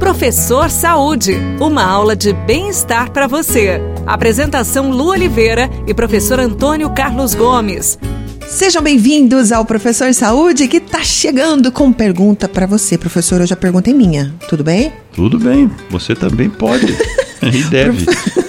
Professor 0.00 0.70
Saúde, 0.70 1.36
uma 1.60 1.84
aula 1.84 2.16
de 2.16 2.32
bem-estar 2.32 3.10
para 3.12 3.26
você. 3.26 3.82
Apresentação 4.06 4.90
Lu 4.90 5.08
Oliveira 5.10 5.68
e 5.86 5.92
professor 5.92 6.40
Antônio 6.40 6.88
Carlos 6.88 7.34
Gomes. 7.34 7.98
Sejam 8.48 8.82
bem-vindos 8.82 9.52
ao 9.52 9.62
Professor 9.62 10.12
Saúde 10.14 10.66
que 10.68 10.78
está 10.78 11.04
chegando 11.04 11.70
com 11.70 11.92
pergunta 11.92 12.48
para 12.48 12.66
você, 12.66 12.96
professor. 12.96 13.42
Hoje 13.42 13.52
a 13.52 13.56
pergunta 13.56 13.90
é 13.90 13.92
minha, 13.92 14.34
tudo 14.48 14.64
bem? 14.64 14.90
Tudo 15.12 15.38
bem, 15.38 15.70
você 15.90 16.14
também 16.14 16.48
pode 16.48 16.96
e 17.42 17.62
deve. 17.64 18.06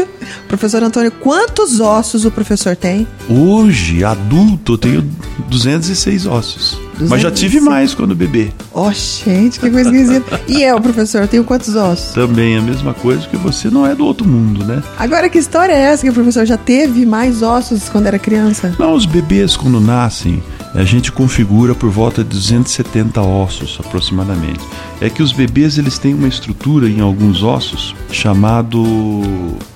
Professor 0.48 0.82
Antônio, 0.82 1.12
quantos 1.12 1.78
ossos 1.78 2.24
o 2.24 2.30
professor 2.30 2.74
tem? 2.74 3.06
Hoje, 3.28 4.02
adulto, 4.02 4.72
eu 4.72 4.78
tenho 4.78 5.10
206 5.50 6.26
ossos. 6.26 6.83
206. 6.94 7.10
Mas 7.10 7.20
já 7.20 7.30
tive 7.30 7.60
mais 7.60 7.94
quando 7.94 8.14
bebê. 8.14 8.52
Oh, 8.72 8.90
gente, 8.90 9.60
que 9.60 9.70
coisa 9.70 9.90
esquisita. 9.90 10.40
e 10.48 10.62
eu, 10.62 10.80
professor, 10.80 11.26
tenho 11.28 11.44
quantos 11.44 11.74
ossos? 11.76 12.14
Também 12.14 12.56
a 12.56 12.62
mesma 12.62 12.94
coisa, 12.94 13.26
que 13.26 13.36
você 13.36 13.68
não 13.68 13.86
é 13.86 13.94
do 13.94 14.04
outro 14.04 14.26
mundo, 14.26 14.64
né? 14.64 14.82
Agora, 14.98 15.28
que 15.28 15.38
história 15.38 15.72
é 15.72 15.80
essa 15.80 16.02
que 16.02 16.10
o 16.10 16.14
professor 16.14 16.44
já 16.46 16.56
teve 16.56 17.04
mais 17.04 17.42
ossos 17.42 17.88
quando 17.88 18.06
era 18.06 18.18
criança? 18.18 18.74
Não, 18.78 18.94
os 18.94 19.06
bebês, 19.06 19.56
quando 19.56 19.80
nascem, 19.80 20.42
a 20.74 20.82
gente 20.82 21.12
configura 21.12 21.74
por 21.74 21.88
volta 21.88 22.24
de 22.24 22.30
270 22.30 23.20
ossos 23.22 23.78
aproximadamente. 23.84 24.60
É 25.00 25.08
que 25.08 25.22
os 25.22 25.32
bebês 25.32 25.78
eles 25.78 25.98
têm 25.98 26.14
uma 26.14 26.26
estrutura 26.26 26.88
em 26.88 27.00
alguns 27.00 27.42
ossos 27.42 27.94
chamado 28.10 28.82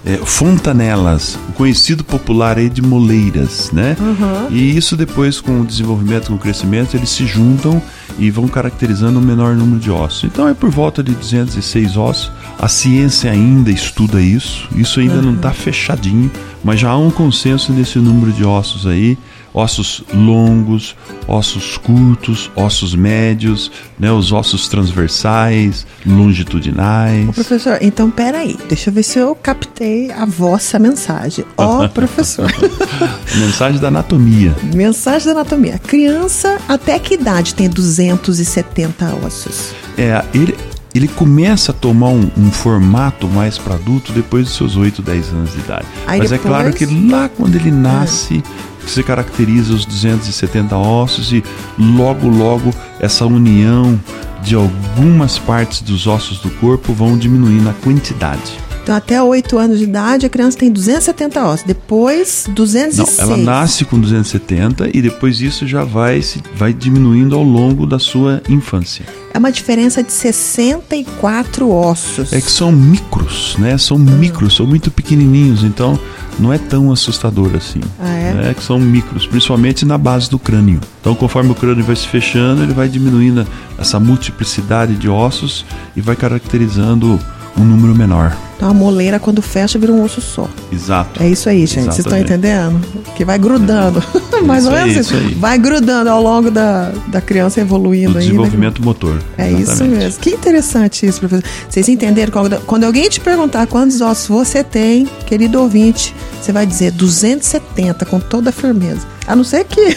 é, 0.05 0.17
fontanelas, 0.17 1.39
conhecido 1.55 2.03
popular 2.03 2.59
aí 2.59 2.69
de 2.69 2.83
moleiras, 2.83 3.71
né? 3.73 3.97
Uhum. 4.01 4.49
E 4.51 4.77
isso 4.77 4.97
depois 4.97 5.41
com 5.41 5.61
o 5.61 5.65
desenvolvimento, 5.65 6.29
com 6.29 6.35
o 6.35 6.39
crescimento, 6.39 6.97
eles 6.97 7.11
se 7.11 7.27
juntam 7.27 7.81
e 8.19 8.31
vão 8.31 8.49
caracterizando 8.49 9.21
um 9.21 9.23
menor 9.23 9.55
número 9.55 9.79
de 9.79 9.91
ossos. 9.91 10.25
Então 10.25 10.49
é 10.49 10.55
por 10.55 10.71
volta 10.71 11.03
de 11.03 11.15
206 11.15 11.97
ossos. 11.97 12.33
A 12.59 12.67
ciência 12.67 13.31
ainda 13.31 13.71
estuda 13.71 14.21
isso, 14.21 14.69
isso 14.75 14.99
ainda 14.99 15.17
uhum. 15.17 15.23
não 15.23 15.35
está 15.35 15.53
fechadinho, 15.53 16.31
mas 16.65 16.81
já 16.81 16.91
há 16.91 16.99
um 16.99 17.11
consenso 17.11 17.73
nesse 17.73 17.99
número 17.99 18.33
de 18.33 18.45
ossos 18.45 18.87
aí 18.87 19.17
ossos 19.53 20.03
longos, 20.13 20.95
ossos 21.27 21.77
curtos, 21.77 22.51
ossos 22.55 22.95
médios, 22.95 23.71
né, 23.99 24.11
os 24.13 24.33
ossos 24.33 24.69
transversais, 24.69 25.87
longitudinais. 26.07 27.29
Ô, 27.29 27.33
professor, 27.33 27.79
então 27.81 28.11
peraí, 28.11 28.57
deixa 28.69 28.91
eu 28.91 28.95
ver 28.95 29.03
se 29.03 29.19
eu 29.19 29.35
captei 29.35 30.11
a 30.13 30.25
vossa 30.25 30.79
mensagem. 30.79 31.45
Ó, 31.57 31.85
oh, 31.85 31.89
professor. 31.91 32.51
mensagem 33.37 33.81
da 33.81 33.89
anatomia. 33.89 34.55
Mensagem 34.75 35.27
da 35.27 35.41
anatomia. 35.41 35.77
A 35.77 35.79
criança, 35.79 36.59
até 36.69 36.99
que 36.99 37.15
idade 37.15 37.55
tem 37.55 37.69
270 37.69 39.15
ossos? 39.27 39.73
É, 39.97 40.25
ele, 40.33 40.57
ele 40.95 41.09
começa 41.09 41.73
a 41.73 41.75
tomar 41.75 42.09
um, 42.09 42.31
um 42.37 42.51
formato 42.51 43.27
mais 43.29 43.59
para 43.59 43.75
adulto 43.75 44.13
depois 44.13 44.45
dos 44.45 44.57
seus 44.57 44.77
8, 44.77 45.03
10 45.03 45.29
anos 45.31 45.53
de 45.53 45.59
idade. 45.59 45.87
Aí 46.07 46.19
Mas 46.19 46.31
depois... 46.31 46.47
é 46.47 46.49
claro 46.49 46.73
que 46.73 46.87
lá 47.11 47.29
quando 47.29 47.57
ele 47.57 47.71
nasce, 47.71 48.37
é 48.37 48.43
que 48.43 48.78
se 48.91 49.03
caracteriza 49.03 49.73
os 49.73 49.85
270 49.85 50.77
ossos 50.77 51.33
e 51.33 51.43
logo 51.79 52.29
logo 52.29 52.75
essa 53.01 53.27
união 53.27 53.99
de 54.43 54.55
algumas 54.55 55.39
partes 55.39 55.81
dos 55.81 56.07
ossos 56.07 56.39
do 56.39 56.51
corpo 56.51 56.93
vão 56.93 57.19
diminuindo 57.19 57.69
a 57.69 57.73
quantidade. 57.73 58.69
Então, 58.89 58.97
até 58.97 59.23
8 59.23 59.59
anos 59.59 59.79
de 59.81 59.85
idade, 59.85 60.25
a 60.25 60.31
criança 60.31 60.57
tem 60.57 60.73
270 60.73 61.45
ossos. 61.45 61.67
Depois, 61.67 62.47
206. 62.49 63.19
Não, 63.19 63.25
ela 63.25 63.37
nasce 63.37 63.85
com 63.85 64.01
270 64.01 64.89
e 64.97 65.03
depois 65.03 65.43
isso 65.43 65.67
já 65.67 65.85
vai, 65.85 66.23
se, 66.23 66.43
vai 66.55 66.73
diminuindo 66.73 67.37
ao 67.37 67.43
longo 67.43 67.87
da 67.87 67.99
sua 67.99 68.43
infância. 68.49 69.05
É 69.35 69.37
uma 69.37 69.53
diferença 69.53 70.03
de 70.03 70.11
64 70.11 71.71
ossos. 71.71 72.33
É 72.33 72.41
que 72.41 72.51
são 72.51 72.73
micros, 72.73 73.57
né? 73.59 73.77
São 73.77 73.99
micros, 73.99 74.57
são 74.57 74.67
muito 74.67 74.91
pequenininhos. 74.91 75.65
Então, 75.65 76.01
não 76.39 76.53
é 76.53 76.59
tão 76.59 76.93
assustador 76.93 77.55
assim. 77.55 77.81
Ah, 77.99 78.09
é? 78.09 78.35
Né? 78.35 78.55
Que 78.55 78.63
são 78.63 78.79
micros, 78.79 79.27
principalmente 79.27 79.85
na 79.85 79.99
base 79.99 80.31
do 80.31 80.39
crânio. 80.39 80.81
Então, 81.01 81.15
conforme 81.15 81.51
o 81.51 81.55
crânio 81.55 81.85
vai 81.85 81.97
se 81.97 82.07
fechando, 82.07 82.63
ele 82.63 82.73
vai 82.73 82.89
diminuindo 82.89 83.47
essa 83.77 83.99
multiplicidade 83.99 84.95
de 84.95 85.09
ossos 85.09 85.65
e 85.97 86.01
vai 86.01 86.17
caracterizando 86.17 87.19
um 87.59 87.65
número 87.65 87.95
menor. 87.95 88.37
Então 88.57 88.69
a 88.69 88.75
moleira 88.75 89.21
quando 89.21 89.41
fecha 89.41 89.79
vira 89.79 89.93
um 89.93 90.03
osso 90.03 90.21
só. 90.21 90.49
Exato. 90.73 91.23
É 91.23 91.29
isso 91.29 91.49
aí, 91.49 91.65
gente. 91.65 91.85
Vocês 91.85 92.01
estão 92.01 92.19
entendendo? 92.19 92.81
Que 93.17 93.25
vai 93.25 93.39
grudando. 93.39 94.03
Mais 94.45 94.67
ou 94.67 94.73
menos 94.73 94.97
isso 94.97 95.15
aí. 95.15 95.33
Vai 95.35 95.57
grudando 95.59 96.11
ao 96.11 96.21
longo 96.21 96.51
da, 96.51 96.93
da 97.07 97.21
criança 97.21 97.61
evoluindo 97.61 98.13
Do 98.13 98.19
aí. 98.19 98.25
Desenvolvimento 98.25 98.83
motor. 98.83 99.23
É 99.37 99.49
Exatamente. 99.49 99.63
isso 99.63 99.85
mesmo. 99.85 100.21
Que 100.21 100.31
interessante 100.31 101.07
isso, 101.07 101.21
professor. 101.21 101.45
Vocês 101.69 101.89
entenderam? 101.89 102.33
Quando 102.67 102.85
alguém 102.85 103.09
te 103.09 103.21
perguntar 103.21 103.67
quantos 103.69 104.01
ossos 104.01 104.27
você 104.27 104.65
tem, 104.65 105.07
querido 105.25 105.61
ouvinte, 105.61 106.13
você 106.41 106.51
vai 106.51 106.67
dizer 106.67 106.91
270 106.93 108.05
com 108.07 108.19
toda 108.19 108.51
a 108.51 108.53
firmeza. 108.53 109.07
A 109.25 109.37
não 109.37 109.45
ser 109.45 109.65
que. 109.67 109.95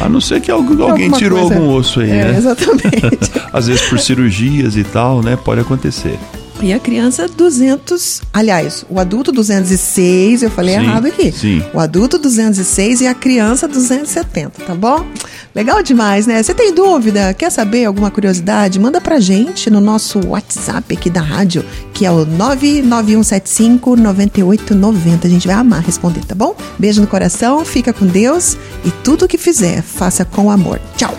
A 0.00 0.08
não 0.08 0.20
ser 0.20 0.40
que 0.40 0.50
alguém 0.50 1.10
tirou 1.12 1.40
coisa. 1.40 1.54
algum 1.54 1.74
osso 1.74 2.00
aí, 2.00 2.10
é, 2.10 2.24
né? 2.24 2.38
Exatamente. 2.38 3.30
Às 3.52 3.68
vezes 3.68 3.82
por 3.82 4.00
cirurgias 4.00 4.76
e 4.76 4.82
tal, 4.82 5.22
né? 5.22 5.36
Pode 5.36 5.60
acontecer. 5.60 6.18
E 6.62 6.72
a 6.74 6.78
criança 6.78 7.26
200, 7.26 8.20
aliás, 8.32 8.84
o 8.90 9.00
adulto 9.00 9.32
206, 9.32 10.42
eu 10.42 10.50
falei 10.50 10.74
sim, 10.74 10.82
errado 10.82 11.06
aqui. 11.06 11.32
Sim. 11.32 11.64
O 11.72 11.80
adulto 11.80 12.18
206 12.18 13.00
e 13.00 13.06
a 13.06 13.14
criança 13.14 13.66
270, 13.66 14.64
tá 14.64 14.74
bom? 14.74 15.06
Legal 15.54 15.82
demais, 15.82 16.26
né? 16.26 16.42
Você 16.42 16.54
tem 16.54 16.74
dúvida? 16.74 17.32
Quer 17.34 17.50
saber 17.50 17.86
alguma 17.86 18.10
curiosidade? 18.10 18.78
Manda 18.78 19.00
pra 19.00 19.18
gente 19.18 19.70
no 19.70 19.80
nosso 19.80 20.20
WhatsApp 20.28 20.94
aqui 20.94 21.08
da 21.08 21.22
rádio, 21.22 21.64
que 21.94 22.04
é 22.04 22.10
o 22.10 22.24
99175 22.26 23.96
9890. 23.96 25.26
A 25.26 25.30
gente 25.30 25.46
vai 25.46 25.56
amar 25.56 25.82
responder, 25.82 26.24
tá 26.24 26.34
bom? 26.34 26.54
Beijo 26.78 27.00
no 27.00 27.06
coração, 27.06 27.64
fica 27.64 27.92
com 27.92 28.06
Deus 28.06 28.56
e 28.84 28.90
tudo 29.02 29.24
o 29.24 29.28
que 29.28 29.38
fizer, 29.38 29.82
faça 29.82 30.24
com 30.24 30.50
amor. 30.50 30.80
Tchau. 30.96 31.16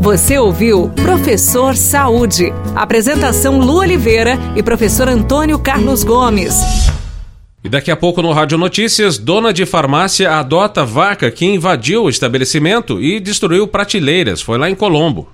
Você 0.00 0.38
ouviu 0.38 0.88
Professor 0.88 1.76
Saúde. 1.76 2.50
Apresentação 2.74 3.60
Lu 3.60 3.80
Oliveira 3.80 4.38
e 4.56 4.62
professor 4.62 5.06
Antônio 5.06 5.58
Carlos 5.58 6.02
Gomes. 6.02 6.54
E 7.62 7.68
daqui 7.68 7.90
a 7.90 7.96
pouco 7.96 8.22
no 8.22 8.32
Rádio 8.32 8.56
Notícias, 8.56 9.18
dona 9.18 9.52
de 9.52 9.66
farmácia 9.66 10.32
adota 10.32 10.86
vaca 10.86 11.30
que 11.30 11.44
invadiu 11.44 12.04
o 12.04 12.08
estabelecimento 12.08 12.98
e 12.98 13.20
destruiu 13.20 13.68
prateleiras. 13.68 14.40
Foi 14.40 14.56
lá 14.56 14.70
em 14.70 14.74
Colombo. 14.74 15.28